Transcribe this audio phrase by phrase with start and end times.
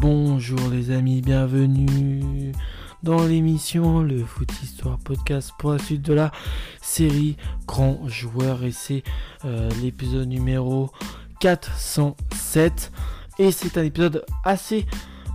[0.00, 2.52] Bonjour les amis, bienvenue
[3.02, 6.32] dans l'émission Le Foot Histoire Podcast pour la suite de la
[6.80, 7.36] série
[7.66, 9.02] Grand Joueur et c'est
[9.44, 10.90] euh, l'épisode numéro
[11.40, 12.92] 407
[13.38, 14.86] et c'est un épisode assez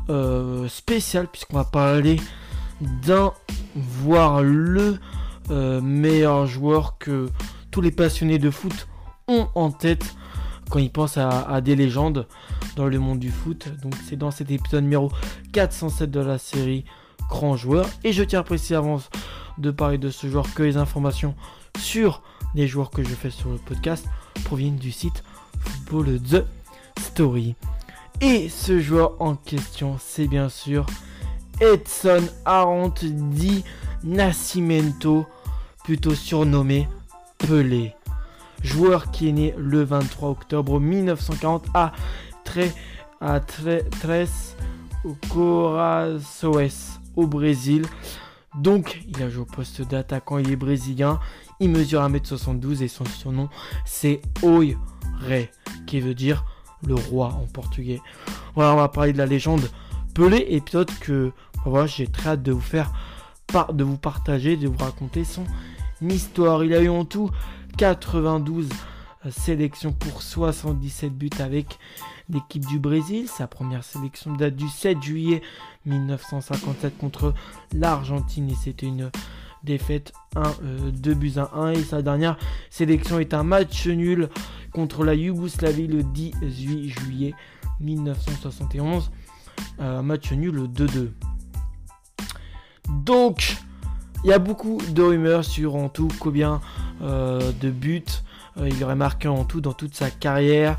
[0.09, 2.20] euh, spécial puisqu'on va parler
[2.82, 3.34] d'un
[3.76, 4.98] voire le
[5.52, 7.30] euh, meilleur joueur que
[7.70, 8.88] tous les passionnés de foot
[9.27, 10.16] ont en tête
[10.72, 12.27] quand ils pensent à, des légendes
[12.76, 13.68] dans le monde du foot.
[13.82, 15.12] Donc c'est dans cet épisode numéro
[15.54, 16.86] 407 de la série
[17.30, 17.88] Grand Joueur.
[18.04, 19.02] Et je tiens à préciser avant
[19.58, 21.36] de parler de ce joueur que les informations
[21.80, 22.22] sur
[22.54, 24.06] les joueurs que je fais sur le podcast
[24.44, 25.24] proviennent du site
[25.60, 26.46] Football The
[27.00, 27.56] Story.
[28.22, 30.86] Et ce joueur en question, c'est bien sûr
[31.60, 33.64] Edson Arendt Di
[34.04, 35.26] Nascimento,
[35.84, 36.88] plutôt surnommé
[37.38, 37.96] Pelé
[38.66, 41.94] joueur qui est né le 23 octobre 1940 à,
[42.46, 42.72] Tre,
[43.20, 44.56] à Tres
[47.16, 47.86] au Brésil.
[48.58, 51.20] Donc, il a joué au poste d'attaquant, il est brésilien,
[51.60, 53.50] il mesure 1m72 et son surnom
[53.86, 54.76] c'est Oi
[55.86, 56.46] qui veut dire
[56.86, 58.02] le roi en portugais.
[58.56, 59.70] Voilà, on va parler de la légende
[60.14, 61.32] Pelé, peut-être que
[61.66, 62.94] voilà, j'ai très hâte de vous faire,
[63.73, 65.44] de vous partager, de vous raconter son
[66.02, 66.64] histoire.
[66.64, 67.30] Il a eu en tout
[67.78, 68.70] 92
[69.31, 71.80] sélections pour 77 buts avec
[72.30, 73.28] l'équipe du Brésil.
[73.28, 75.42] Sa première sélection date du 7 juillet
[75.86, 77.34] 1957 contre
[77.73, 79.12] l'Argentine et c'était une
[79.64, 80.44] défaite 1,
[80.92, 82.38] 2 euh, buts à 1 et sa dernière
[82.70, 84.30] sélection est un match nul
[84.72, 87.34] contre la Yougoslavie le 18 juillet
[87.80, 89.12] 1971.
[89.80, 91.12] Un match nul 2-2.
[92.89, 93.58] Donc,
[94.23, 96.62] il y a beaucoup de rumeurs sur en tout combien
[97.02, 98.04] euh, de buts
[98.58, 100.78] euh, il aurait marqué en tout dans toute sa carrière.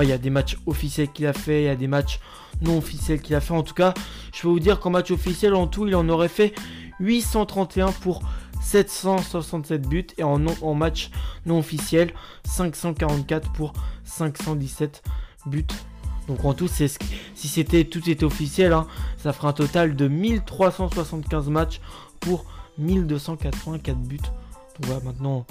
[0.00, 2.20] il y a des matchs officiels qu'il a fait, il y a des matchs
[2.62, 3.54] non officiels qu'il a fait.
[3.54, 3.94] En tout cas,
[4.32, 6.54] je peux vous dire qu'en match officiel, en tout, il en aurait fait
[7.00, 8.22] 831 pour
[8.62, 11.10] 767 buts et en, en match
[11.46, 12.12] non officiel
[12.44, 13.72] 544 pour
[14.04, 15.02] 517
[15.46, 15.66] buts.
[16.28, 16.88] Donc en tout, si
[17.34, 21.80] c'était tout était officiel, hein, ça ferait un total de 1375 matchs
[22.20, 22.44] pour
[22.76, 24.18] 1284 buts.
[24.18, 24.30] Donc
[24.82, 25.46] voilà, maintenant,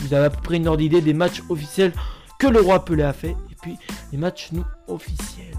[0.00, 1.92] vous avez à peu près une ordre d'idée des matchs officiels
[2.38, 3.36] que le roi Pelé a fait.
[3.50, 3.76] Et puis,
[4.10, 5.56] les matchs non officiels.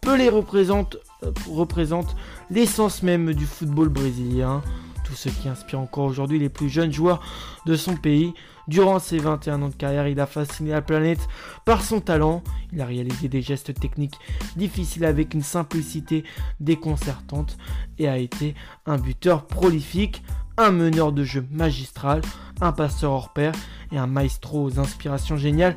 [0.00, 2.14] Pelé représente, euh, représente
[2.50, 4.62] l'essence même du football brésilien.
[5.04, 7.20] Tout ce qui inspire encore aujourd'hui les plus jeunes joueurs
[7.66, 8.34] de son pays.
[8.68, 11.26] Durant ses 21 ans de carrière, il a fasciné la planète
[11.64, 12.42] par son talent.
[12.72, 14.16] Il a réalisé des gestes techniques
[14.56, 16.24] difficiles avec une simplicité
[16.60, 17.56] déconcertante
[17.98, 18.54] et a été
[18.84, 20.22] un buteur prolifique,
[20.58, 22.20] un meneur de jeu magistral,
[22.60, 23.52] un passeur hors pair
[23.92, 25.76] et un maestro aux inspirations géniales,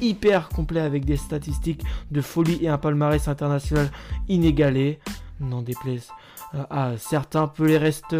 [0.00, 3.90] hyper complet avec des statistiques de folie et un palmarès international
[4.28, 5.00] inégalé.
[5.40, 6.08] N'en déplaise
[6.54, 8.16] euh, à certains, Pelé reste,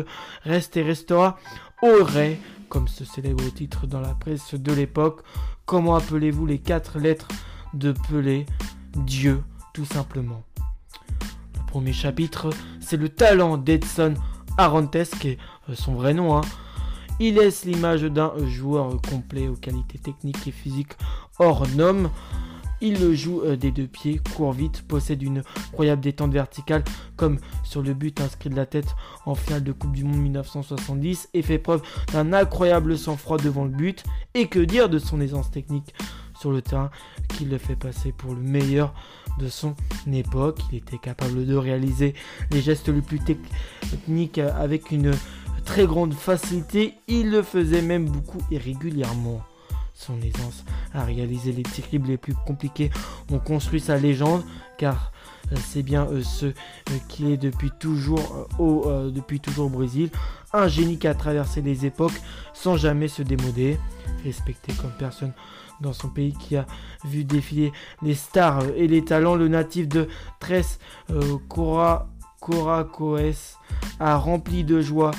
[0.76, 1.38] et restera
[1.82, 5.22] aurait comme ce célèbre titre dans la presse de l'époque.
[5.66, 7.28] Comment appelez-vous les quatre lettres
[7.74, 8.46] de Pelé?
[8.96, 9.42] Dieu,
[9.74, 10.42] tout simplement.
[11.54, 14.14] Le premier chapitre, c'est le talent d'Edson
[14.56, 15.38] Arantes, qui
[15.74, 16.36] son vrai nom.
[16.36, 16.42] Hein.
[17.20, 20.92] Il laisse l'image d'un joueur complet aux qualités techniques et physiques
[21.38, 22.10] hors normes.
[22.80, 25.42] Il joue euh, des deux pieds, court vite, possède une
[25.72, 26.84] incroyable détente verticale
[27.16, 28.94] comme sur le but inscrit de la tête
[29.26, 33.70] en finale de Coupe du Monde 1970 et fait preuve d'un incroyable sang-froid devant le
[33.70, 34.04] but.
[34.34, 35.92] Et que dire de son aisance technique
[36.38, 36.90] sur le terrain
[37.28, 38.94] qui le fait passer pour le meilleur
[39.40, 39.74] de son
[40.12, 40.60] époque.
[40.70, 42.14] Il était capable de réaliser
[42.52, 45.12] les gestes les plus techniques avec une
[45.68, 46.94] très grande facilité.
[47.08, 49.42] Il le faisait même beaucoup et régulièrement
[49.92, 50.64] son aisance
[50.94, 52.90] à réaliser les tirs les plus compliqués
[53.30, 54.44] ont construit sa légende
[54.78, 55.12] car
[55.52, 56.52] euh, c'est bien euh, ce euh,
[57.08, 60.08] qui est depuis toujours au, depuis toujours au Brésil.
[60.54, 62.18] Un génie qui a traversé les époques
[62.54, 63.78] sans jamais se démoder,
[64.24, 65.34] respecté comme personne
[65.82, 66.64] dans son pays qui a
[67.04, 69.36] vu défiler les stars et les talents.
[69.36, 70.08] Le natif de
[70.40, 70.78] Tres
[71.48, 72.08] Cora,
[74.00, 75.10] a rempli de joie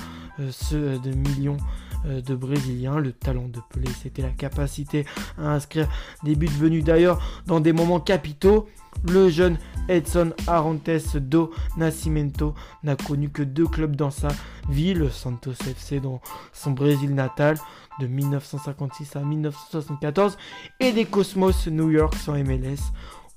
[0.50, 1.58] ceux de millions
[2.06, 2.98] euh, de Brésiliens.
[2.98, 5.04] Le talent de Pelé, c'était la capacité
[5.36, 5.86] à inscrire
[6.24, 8.66] des buts venus d'ailleurs dans des moments capitaux.
[9.06, 9.58] Le jeune
[9.88, 14.28] Edson Arantes do Nascimento n'a connu que deux clubs dans sa
[14.68, 16.22] vie, le Santos FC dans
[16.52, 17.58] son Brésil natal
[18.00, 20.38] de 1956 à 1974
[20.80, 22.92] et des Cosmos New York sans MLS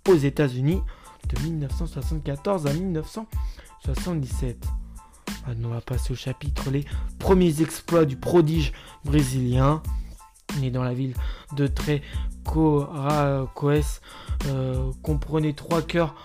[0.08, 0.82] aux États-Unis
[1.28, 4.83] de 1974 à 1977.
[5.48, 6.86] Maintenant, on va passer au chapitre les
[7.20, 8.72] premiers exploits du prodige
[9.04, 9.82] brésilien.
[10.60, 11.16] né dans la ville
[11.56, 12.12] de Trecoracoes,
[14.48, 16.16] euh, comprenait trois cœurs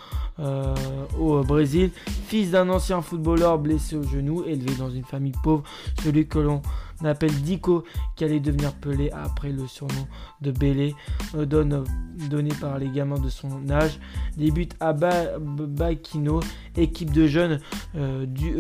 [0.41, 0.75] euh,
[1.19, 1.91] au Brésil.
[2.27, 5.65] Fils d'un ancien footballeur blessé au genou, élevé dans une famille pauvre,
[6.03, 6.63] celui que l'on
[7.03, 7.85] appelle Dico,
[8.17, 10.07] qui allait devenir Pelé après le surnom
[10.41, 10.95] de Belé,
[11.35, 11.45] euh,
[12.29, 13.99] donné par les gamins de son âge,
[14.37, 16.41] débute à Baquino,
[16.77, 17.61] équipe de jeunes
[17.97, 18.55] euh, du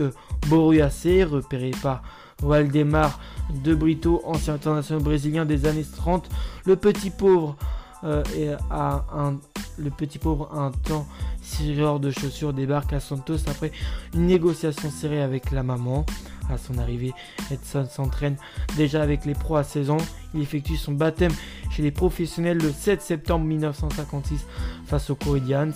[0.49, 2.02] Borussia repéré par
[2.43, 3.19] Waldemar
[3.64, 6.28] de Brito, ancien international brésilien des années 30.
[6.66, 7.56] Le petit pauvre
[8.02, 9.38] a un,
[9.78, 11.06] le petit pauvre un temps
[11.43, 13.72] tireur de chaussures débarque à Santos après
[14.14, 16.04] une négociation serrée avec la maman.
[16.50, 17.12] À son arrivée,
[17.50, 18.36] Edson s'entraîne
[18.76, 19.98] déjà avec les pros à 16 ans.
[20.34, 21.32] Il effectue son baptême
[21.70, 24.46] chez les professionnels le 7 septembre 1956
[24.86, 25.72] face aux Corinthians.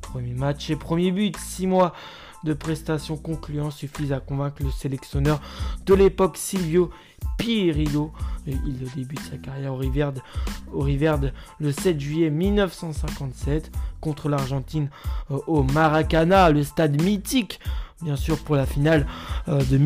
[0.00, 1.92] Premier match et premier but, 6 mois
[2.44, 5.40] de prestations concluantes suffisent à convaincre le sélectionneur
[5.84, 6.90] de l'époque Silvio
[7.36, 8.12] Pirillo.
[8.46, 10.22] Il débute sa carrière au Riverde,
[10.72, 10.86] au
[11.58, 13.70] le 7 juillet 1957
[14.00, 14.88] contre l'Argentine
[15.30, 17.60] euh, au Maracana, le stade mythique,
[18.02, 19.06] bien sûr pour la finale
[19.48, 19.78] euh, de,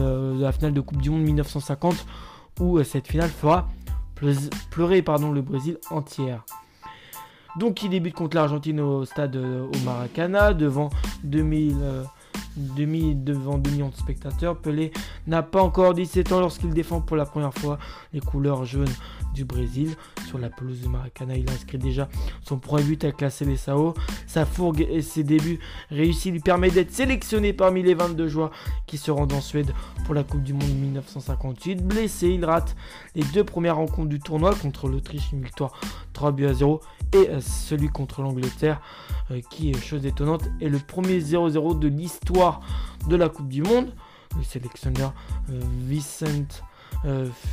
[0.00, 2.06] euh, la finale de Coupe du Monde 1950,
[2.60, 3.68] où cette finale fera
[4.70, 6.44] pleurer pardon, le Brésil entière.
[7.58, 10.90] Donc il débute contre l'Argentine au stade au Maracana devant
[11.24, 11.76] 2000
[12.56, 14.58] demi devant 2 millions de spectateurs.
[14.58, 14.92] Pelé
[15.26, 17.78] n'a pas encore 17 ans lorsqu'il défend pour la première fois
[18.12, 18.92] les couleurs jaunes
[19.34, 19.94] du Brésil.
[20.26, 22.08] Sur la pelouse de Maracana, il inscrit déjà
[22.42, 23.94] son premier but avec la Sao.
[24.26, 25.60] Sa fourgue et ses débuts
[25.90, 28.50] réussis lui permettent d'être sélectionné parmi les 22 joueurs
[28.86, 29.72] qui se rendent en Suède
[30.04, 31.86] pour la Coupe du Monde 1958.
[31.86, 32.76] Blessé, il rate
[33.14, 35.72] les deux premières rencontres du tournoi contre l'Autriche, une victoire
[36.12, 36.80] 3 buts à 0
[37.12, 38.80] et euh, celui contre l'Angleterre
[39.30, 42.39] euh, qui, chose étonnante, est le premier 0-0 de l'histoire
[43.08, 43.92] de la Coupe du Monde.
[44.36, 45.12] Le sélectionneur
[45.50, 46.62] euh, Vicente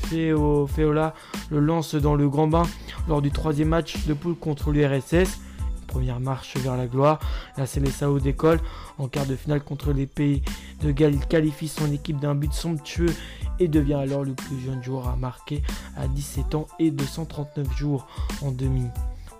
[0.09, 1.13] Feola
[1.49, 2.63] le lance dans le grand bain
[3.07, 5.39] lors du troisième match de poule contre l'URSS.
[5.87, 7.19] Première marche vers la gloire.
[7.57, 8.59] La Célessao décolle
[8.97, 10.41] en quart de finale contre les pays
[10.81, 11.19] de Galles.
[11.27, 13.13] Qualifie son équipe d'un but somptueux
[13.59, 15.63] et devient alors le plus jeune joueur à marquer
[15.97, 18.07] à 17 ans et 239 jours
[18.41, 18.87] en demi.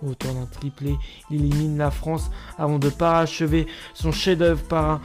[0.06, 0.96] Autour d'un triplé,
[1.30, 5.00] il élimine la France avant de parachever son chef-d'œuvre par un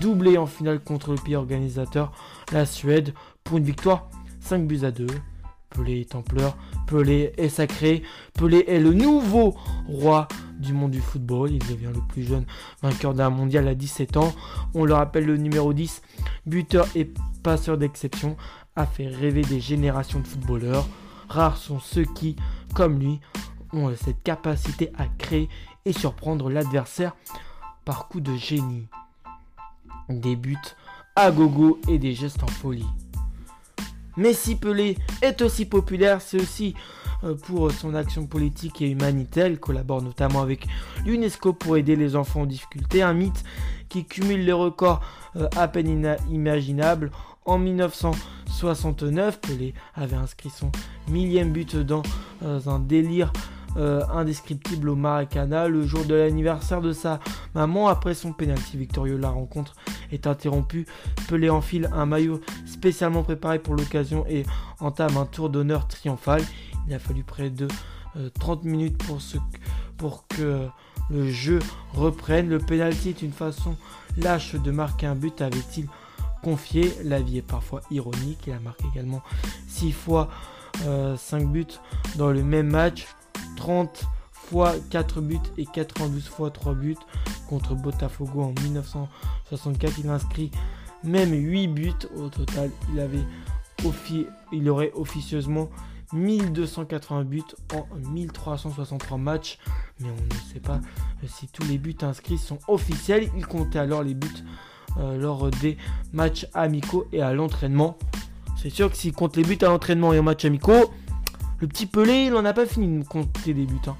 [0.00, 2.12] doublé en finale contre le pays organisateur,
[2.52, 4.08] la Suède, pour une victoire
[4.40, 5.06] 5 buts à 2.
[5.70, 6.56] Pelé est ampleur,
[6.86, 8.02] Pelé est sacré,
[8.34, 9.56] Pelé est le nouveau
[9.88, 10.28] roi
[10.58, 11.50] du monde du football.
[11.50, 12.44] Il devient le plus jeune
[12.82, 14.34] vainqueur d'un mondial à 17 ans.
[14.74, 16.02] On le rappelle le numéro 10,
[16.46, 17.10] buteur et
[17.42, 18.36] passeur d'exception,
[18.76, 20.86] a fait rêver des générations de footballeurs.
[21.28, 22.36] Rares sont ceux qui,
[22.74, 23.20] comme lui,
[23.72, 25.48] ont cette capacité à créer
[25.84, 27.16] et surprendre l'adversaire
[27.84, 28.86] par coup de génie.
[30.08, 30.56] Des buts
[31.16, 32.86] à gogo et des gestes en folie.
[34.16, 36.74] Messi Pelé est aussi populaire, c'est aussi
[37.24, 39.46] euh, pour son action politique et humanitaire.
[39.46, 40.66] Il collabore notamment avec
[41.06, 43.42] l'UNESCO pour aider les enfants en difficulté, un mythe
[43.88, 45.00] qui cumule les records
[45.36, 47.10] euh, à peine imaginables.
[47.44, 50.70] En 1969, Pelé avait inscrit son
[51.08, 52.02] millième but dans
[52.42, 53.32] euh, un délire
[53.76, 57.20] euh, indescriptible au Maracana le jour de l'anniversaire de sa
[57.54, 57.88] maman.
[57.88, 59.74] Après son pénalty victorieux, la rencontre
[60.10, 60.86] est interrompue.
[61.28, 64.44] Pelé enfile un maillot spécialement préparé pour l'occasion et
[64.80, 66.42] entame un tour d'honneur triomphal.
[66.86, 67.68] Il a fallu près de
[68.34, 69.02] 30 euh, minutes
[69.96, 70.66] pour, que
[71.10, 71.60] le jeu
[71.94, 72.48] reprenne.
[72.48, 73.76] Le pénalty est une façon
[74.18, 75.86] lâche de marquer un but, avait-il
[76.42, 76.92] confié.
[77.04, 78.44] La vie est parfois ironique.
[78.46, 79.22] Il a marqué également
[79.68, 80.28] 6 fois
[80.84, 81.66] 5 euh, buts
[82.16, 83.06] dans le même match.
[83.62, 86.96] 30 fois 4 buts et 92 fois 3 buts
[87.48, 89.98] contre Botafogo en 1964.
[90.00, 90.50] Il inscrit
[91.04, 92.72] même 8 buts au total.
[92.92, 93.24] Il, avait
[94.50, 95.70] il aurait officieusement
[96.12, 97.42] 1280 buts
[97.72, 99.58] en 1363 matchs.
[100.00, 100.80] Mais on ne sait pas
[101.28, 103.30] si tous les buts inscrits sont officiels.
[103.36, 104.44] Il comptait alors les buts
[104.98, 105.76] euh, lors des
[106.12, 107.96] matchs amicaux et à l'entraînement.
[108.60, 110.90] C'est sûr que s'il compte les buts à l'entraînement et aux matchs amicaux,
[111.62, 113.78] le petit Pelé, il n'en a pas fini de compter des buts.
[113.86, 113.96] Hein.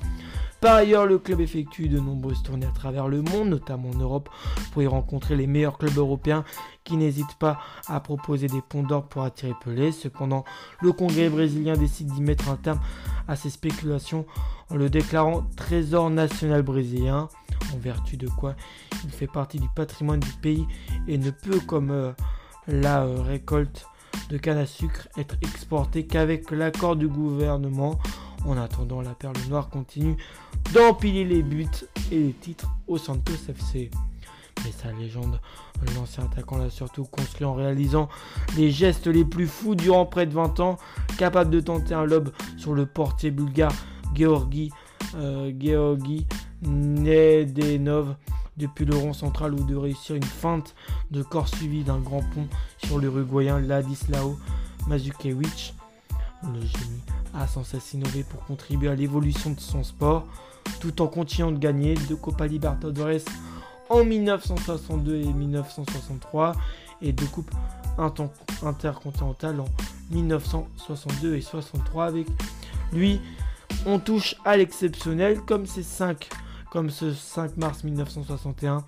[0.60, 4.28] Par ailleurs, le club effectue de nombreuses tournées à travers le monde, notamment en Europe,
[4.72, 6.44] pour y rencontrer les meilleurs clubs européens
[6.82, 9.92] qui n'hésitent pas à proposer des ponts d'or pour attirer Pelé.
[9.92, 10.44] Cependant,
[10.80, 12.80] le Congrès brésilien décide d'y mettre un terme
[13.28, 14.26] à ces spéculations
[14.70, 17.28] en le déclarant trésor national brésilien,
[17.72, 18.56] en vertu de quoi
[19.04, 20.66] il fait partie du patrimoine du pays
[21.06, 22.10] et ne peut, comme euh,
[22.66, 23.86] la euh, récolte
[24.30, 27.98] de canne à sucre être exporté qu'avec l'accord du gouvernement.
[28.44, 30.16] En attendant, la perle noire continue
[30.72, 31.68] d'empiler les buts
[32.10, 33.90] et les titres au Santos FC.
[34.64, 35.40] Mais sa légende,
[35.96, 38.08] l'ancien attaquant l'a surtout construit en réalisant
[38.56, 40.76] les gestes les plus fous durant près de 20 ans,
[41.18, 43.72] capable de tenter un lob sur le portier bulgare
[44.14, 44.70] Georgi,
[45.16, 45.52] euh,
[48.56, 50.74] depuis le rond central ou de réussir une feinte
[51.10, 52.46] de corps suivi d'un grand pont
[52.78, 54.38] sur l'Uruguayen Ladislao
[54.88, 55.74] Mazukewicz.
[56.42, 57.02] Le génie
[57.34, 60.26] a sans cesse innové pour contribuer à l'évolution de son sport,
[60.80, 63.24] tout en continuant de gagner deux Copa Libertadores
[63.88, 66.54] en 1962 et 1963
[67.00, 67.50] et deux coupes
[68.62, 69.68] intercontinentales en
[70.10, 72.26] 1962 et 63 avec
[72.92, 73.20] lui
[73.86, 76.28] on touche à l'exceptionnel comme ces 5
[76.72, 78.82] comme ce 5 mars 1961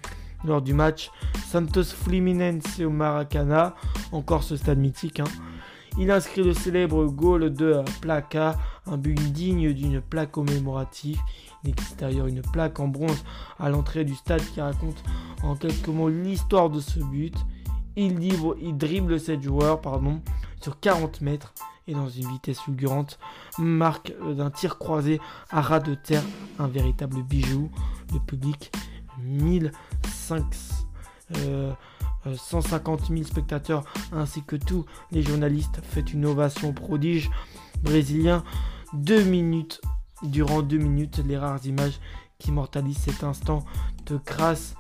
[0.47, 1.11] lors du match
[1.47, 3.75] Santos Fluminense au Maracana,
[4.11, 5.21] encore ce stade mythique.
[5.21, 5.25] Hein.
[5.99, 11.21] Il inscrit le célèbre goal de Placa, un but digne d'une plaque commémorative.
[11.63, 13.23] Il existe d'ailleurs une plaque en bronze
[13.59, 15.05] à l'entrée du stade qui raconte
[15.43, 17.37] en quelques mots l'histoire de ce but.
[17.97, 18.19] Il,
[18.63, 20.23] il dribble 7 joueurs pardon,
[20.65, 21.53] sur 40 mètres
[21.87, 23.19] et dans une vitesse fulgurante,
[23.59, 26.23] marque d'un tir croisé à ras de terre,
[26.59, 27.71] un véritable bijou.
[28.15, 28.73] Le public,
[29.19, 30.39] 1500,
[32.35, 37.31] 150 000 spectateurs ainsi que tous les journalistes fait une ovation prodige
[37.83, 38.43] brésilien.
[38.95, 39.83] Deux minutes,
[40.23, 42.01] durant deux minutes, les rares images
[42.39, 43.67] qui immortalisent cet instant
[44.07, 44.77] de grâce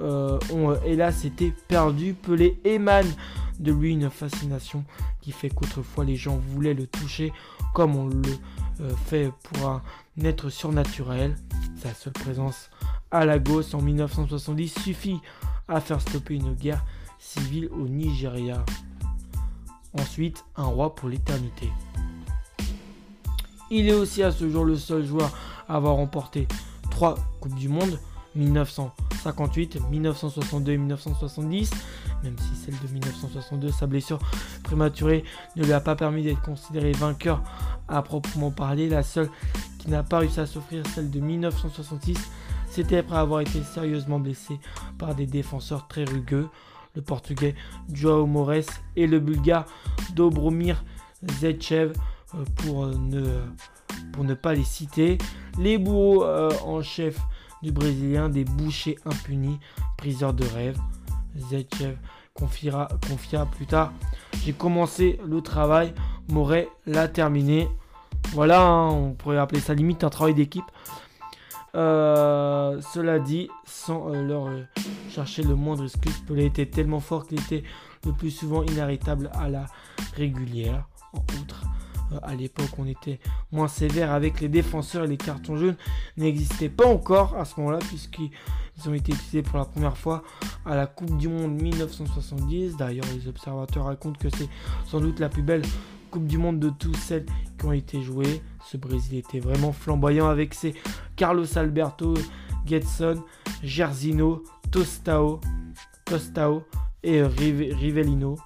[0.00, 2.14] euh, ont hélas été perdues.
[2.14, 3.12] Pelé émane
[3.58, 4.84] de lui une fascination
[5.20, 7.32] qui fait qu'autrefois les gens voulaient le toucher
[7.74, 8.22] comme on le
[8.80, 9.82] euh, fait pour un
[10.22, 11.36] être surnaturel.
[11.76, 12.70] Sa seule présence
[13.10, 15.20] à Lagos en 1970 suffit
[15.68, 16.84] à faire stopper une guerre
[17.18, 18.64] civile au Nigeria.
[19.92, 21.70] Ensuite, un roi pour l'éternité.
[23.70, 25.30] Il est aussi à ce jour le seul joueur
[25.68, 26.46] à avoir remporté
[26.90, 27.98] trois Coupes du Monde,
[29.32, 31.70] 1958, 1962 et 1970,
[32.22, 34.18] même si celle de 1962, sa blessure
[34.62, 35.24] prématurée
[35.56, 37.42] ne lui a pas permis d'être considéré vainqueur
[37.88, 38.88] à proprement parler.
[38.88, 39.28] La seule
[39.78, 42.18] qui n'a pas réussi à s'offrir, celle de 1966,
[42.68, 44.60] c'était après avoir été sérieusement blessé
[44.98, 46.48] par des défenseurs très rugueux,
[46.94, 47.54] le portugais
[47.92, 49.66] Joao Mores et le bulgare
[50.14, 50.84] Dobromir
[51.40, 51.92] Zetchev
[52.34, 55.18] euh, pour ne, pas les citer.
[55.58, 57.18] Les bourreaux euh, en chef
[57.66, 59.58] du Brésilien, des bouchers impunis,
[59.96, 60.78] priseurs de rêve.
[61.36, 61.96] Zetchev
[62.32, 63.92] confiera, confia plus tard.
[64.44, 65.92] J'ai commencé le travail,
[66.28, 67.66] Moret l'a terminé.
[68.30, 70.64] Voilà, hein, on pourrait appeler ça limite un travail d'équipe.
[71.74, 74.62] Euh, cela dit, sans euh, leur euh,
[75.10, 77.64] chercher le moindre excuse, Pelé était tellement fort qu'il était
[78.04, 79.66] le plus souvent inarrêtable à la
[80.14, 80.86] régulière.
[81.12, 81.64] En outre,
[82.22, 83.18] à l'époque, on était
[83.52, 85.76] moins sévère avec les défenseurs et les cartons jaunes
[86.16, 88.30] n'existaient pas encore à ce moment-là, puisqu'ils
[88.86, 90.22] ont été utilisés pour la première fois
[90.64, 92.76] à la Coupe du Monde 1970.
[92.76, 94.48] D'ailleurs, les observateurs racontent que c'est
[94.86, 95.62] sans doute la plus belle
[96.10, 97.26] Coupe du Monde de tous celles
[97.58, 98.42] qui ont été jouées.
[98.64, 100.74] Ce Brésil était vraiment flamboyant avec ses
[101.16, 102.14] Carlos Alberto,
[102.66, 103.22] Getson,
[103.62, 105.40] Gersino, Tostao,
[106.04, 106.62] Tostao
[107.02, 108.36] et Rivellino.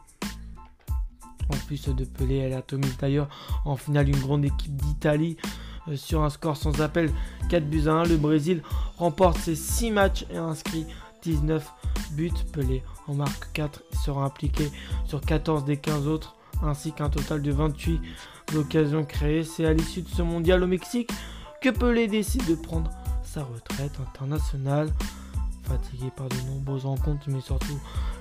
[1.50, 3.28] En plus de Pelé, elle a Tommy d'ailleurs
[3.64, 5.36] en finale une grande équipe d'Italie
[5.88, 7.10] euh, sur un score sans appel
[7.48, 8.04] 4 buts à 1.
[8.04, 8.62] Le Brésil
[8.98, 10.86] remporte ses 6 matchs et inscrit
[11.22, 11.68] 19
[12.12, 12.30] buts.
[12.52, 14.70] Pelé en marque 4 et sera impliqué
[15.06, 18.00] sur 14 des 15 autres ainsi qu'un total de 28
[18.56, 19.44] occasions créées.
[19.44, 21.10] C'est à l'issue de ce mondial au Mexique
[21.60, 22.90] que Pelé décide de prendre
[23.24, 24.92] sa retraite internationale.
[25.64, 27.78] Fatigué par de nombreuses rencontres, mais surtout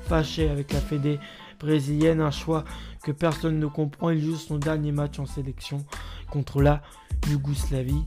[0.08, 1.20] fâché avec la Fédé
[1.60, 2.64] brésilienne, un choix
[3.04, 4.10] que personne ne comprend.
[4.10, 5.86] Il joue son dernier match en sélection
[6.30, 6.82] contre la
[7.30, 8.06] Yougoslavie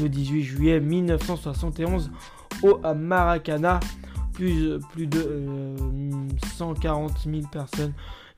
[0.00, 2.10] le 18 juillet 1971
[2.62, 3.80] au Maracana.
[4.32, 5.74] Plus, plus de
[6.56, 7.94] 140 euh, 000 personnes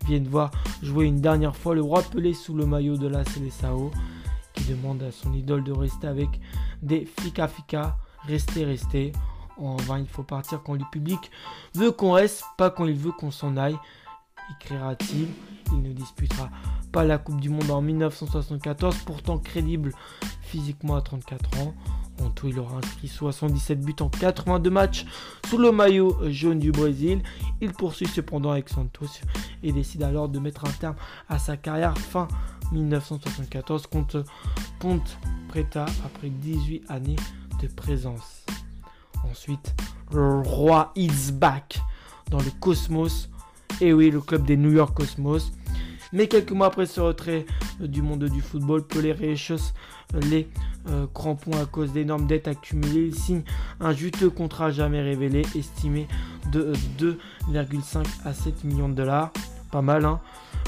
[0.06, 3.90] viennent voir jouer une dernière fois le roi Pelé sous le maillot de la Seleção
[4.54, 6.28] qui demande à son idole de rester avec
[6.82, 7.96] des fika fika,
[8.26, 9.12] rester, rester.
[9.56, 11.32] En vain, il faut partir quand le public
[11.74, 13.76] veut qu'on reste, pas quand il veut qu'on s'en aille
[15.70, 16.50] Il ne disputera
[16.92, 19.92] pas la Coupe du Monde en 1974, pourtant crédible
[20.42, 21.74] physiquement à 34 ans.
[22.22, 25.06] En tout, il aura inscrit 77 buts en 82 matchs
[25.48, 27.22] sous le maillot jaune du Brésil.
[27.60, 29.06] Il poursuit cependant avec Santos
[29.62, 30.96] et décide alors de mettre un terme
[31.28, 32.26] à sa carrière fin
[32.72, 34.24] 1974 contre
[34.80, 37.16] Ponte Preta après 18 années
[37.62, 38.44] de présence.
[39.30, 39.74] Ensuite,
[40.12, 41.80] le roi is back
[42.30, 43.28] dans le cosmos
[43.80, 45.52] et oui, le club des New York Cosmos.
[46.12, 47.44] Mais quelques mois après ce retrait
[47.80, 49.74] du monde du football, Pelé réchausse
[50.14, 50.48] les
[51.12, 53.08] crampons à cause d'énormes dettes accumulées.
[53.08, 53.42] Il signe
[53.80, 56.08] un juteux contrat jamais révélé, estimé
[56.50, 59.32] de 2,5 à 7 millions de dollars.
[59.70, 60.18] Pas mal, hein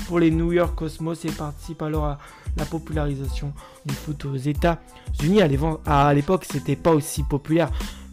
[0.06, 2.18] pour les New York Cosmos et participe alors à
[2.56, 3.52] la popularisation
[3.86, 5.40] du foot aux États-Unis.
[5.86, 7.70] À l'époque, c'était pas aussi populaire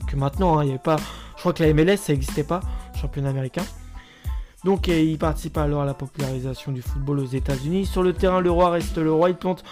[0.08, 0.58] que maintenant.
[0.58, 0.64] Hein.
[0.64, 0.98] Il y avait pas,
[1.36, 2.62] je crois que la MLS, ça n'existait pas,
[3.00, 3.64] championnat américain.
[4.68, 7.86] Donc il participe alors à la popularisation du football aux États-Unis.
[7.86, 9.30] Sur le terrain, le roi reste le roi.
[9.30, 9.64] Il plante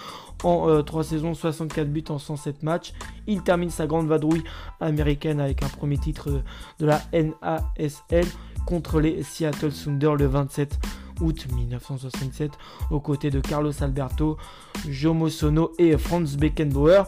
[0.42, 2.94] en 3 euh, saisons 64 buts en 107 matchs.
[3.26, 4.42] Il termine sa grande vadrouille
[4.80, 6.42] américaine avec un premier titre
[6.78, 8.24] de la NASL
[8.64, 10.78] contre les Seattle Sounders le 27
[11.20, 12.52] août 1967
[12.90, 14.36] aux côtés de Carlos Alberto,
[14.88, 17.04] Jomo Sono et Franz Beckenbauer.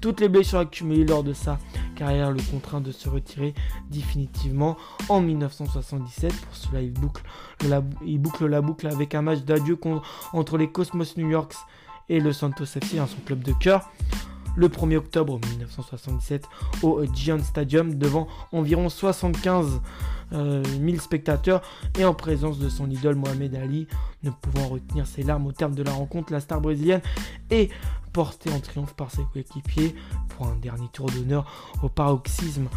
[0.00, 1.58] Toutes les blessures accumulées lors de sa
[1.96, 3.54] carrière le contraint de se retirer
[3.90, 4.76] définitivement
[5.08, 6.32] en 1977.
[6.32, 7.22] Pour cela, il boucle
[7.68, 9.78] la, il boucle la boucle avec un match d'adieu
[10.32, 11.54] entre les Cosmos New York
[12.08, 13.90] et le Santos FC, son club de cœur
[14.58, 16.44] le 1er octobre 1977
[16.82, 19.80] au Giant Stadium devant environ 75
[20.30, 21.62] 000 euh, spectateurs
[21.98, 23.86] et en présence de son idole Mohamed Ali.
[24.22, 27.02] Ne pouvant retenir ses larmes au terme de la rencontre, la star brésilienne
[27.50, 27.70] est
[28.12, 29.94] portée en triomphe par ses coéquipiers
[30.30, 31.46] pour un dernier tour d'honneur
[31.82, 32.68] au paroxysme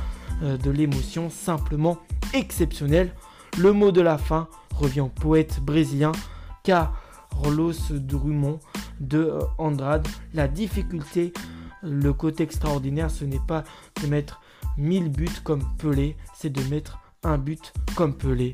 [0.43, 1.98] euh, de l'émotion simplement
[2.34, 3.13] exceptionnel.
[3.58, 6.12] Le mot de la fin revient au poète brésilien
[6.63, 8.60] Carlos Drummond
[9.00, 10.08] de euh, Andrade.
[10.34, 11.34] La difficulté
[11.84, 13.63] le côté extraordinaire, ce n'est pas
[14.01, 14.41] de mettre
[14.77, 18.53] 1000 buts comme Pelé, c'est de mettre un but comme Pelé.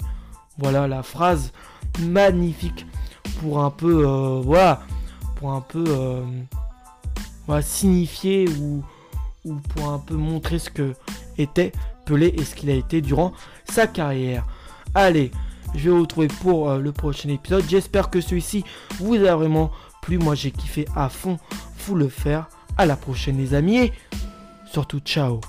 [0.58, 1.52] Voilà la phrase
[2.00, 2.86] magnifique
[3.40, 4.82] pour un peu, euh, voilà,
[5.36, 8.84] pour un peu euh, signifier ou,
[9.46, 10.94] ou pour un peu montrer ce que
[11.38, 11.72] était
[12.06, 13.34] Pelé et ce qu'il a été durant
[13.66, 14.46] sa carrière.
[14.96, 15.32] Allez,
[15.76, 17.66] je vais vous retrouver pour euh, le prochain épisode.
[17.68, 18.64] J'espère que celui-ci
[19.00, 19.72] vous a vraiment
[20.02, 20.18] plu.
[20.18, 21.38] Moi, j'ai kiffé à fond.
[21.78, 22.48] Faut le faire.
[22.78, 23.94] À la prochaine les amis et
[24.72, 25.42] surtout ciao